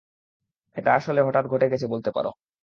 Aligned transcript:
এটা 0.77 0.91
আসলে 0.93 1.19
হঠাত 1.23 1.45
ঘটে 1.47 1.71
গেছে 1.71 1.85
বলতে 1.87 2.09
পারো! 2.15 2.29